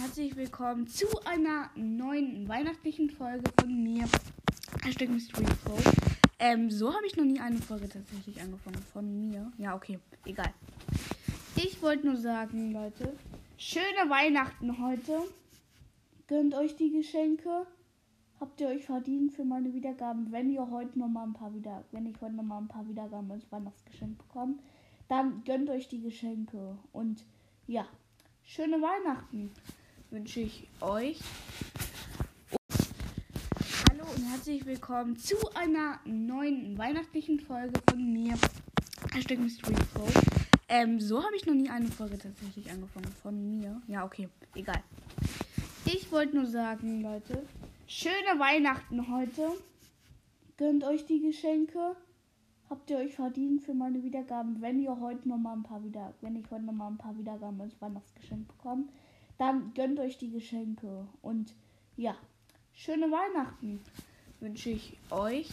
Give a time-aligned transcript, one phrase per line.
[0.00, 4.08] herzlich willkommen zu einer neuen weihnachtlichen Folge von mir.
[4.82, 5.76] Hashtag Mystery Pro.
[6.38, 9.52] Ähm, so habe ich noch nie eine Folge tatsächlich angefangen von mir.
[9.58, 10.54] Ja, okay, egal.
[11.54, 13.12] Ich wollte nur sagen, Leute,
[13.58, 15.20] schöne Weihnachten heute.
[16.28, 17.66] Gönnt euch die Geschenke.
[18.40, 20.32] Habt ihr euch verdient für meine Wiedergaben.
[20.32, 22.88] Wenn ihr heute noch mal ein paar wieder, wenn ich heute noch mal ein paar
[22.88, 24.54] Wiedergaben als Weihnachtsgeschenk bekomme,
[25.08, 26.78] dann gönnt euch die Geschenke.
[26.92, 27.26] Und
[27.66, 27.84] ja,
[28.44, 29.50] schöne Weihnachten
[30.10, 31.20] wünsche ich euch.
[32.50, 38.34] Und hallo und herzlich willkommen zu einer neuen weihnachtlichen Folge von mir.
[39.12, 40.08] Hashtag Mystery Pro.
[40.68, 43.80] Ähm, so habe ich noch nie eine Folge tatsächlich angefangen von mir.
[43.86, 44.82] Ja, okay, egal.
[45.84, 47.46] Ich wollte nur sagen, Leute,
[47.86, 49.48] schöne Weihnachten heute.
[50.56, 51.94] Gönnt euch die Geschenke.
[52.68, 54.60] Habt ihr euch verdient für meine Wiedergaben.
[54.60, 57.16] Wenn ihr heute noch mal ein paar wieder, wenn ich heute noch mal ein paar
[57.16, 58.84] Wiedergaben als Weihnachtsgeschenk bekomme,
[59.40, 61.08] dann gönnt euch die Geschenke.
[61.22, 61.54] Und
[61.96, 62.14] ja,
[62.74, 63.80] schöne Weihnachten
[64.38, 65.48] wünsche ich euch.